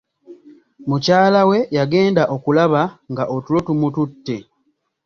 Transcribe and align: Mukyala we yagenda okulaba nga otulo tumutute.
Mukyala 0.89 1.41
we 1.49 1.57
yagenda 1.77 2.23
okulaba 2.35 2.81
nga 3.11 3.23
otulo 3.35 3.59
tumutute. 3.67 4.37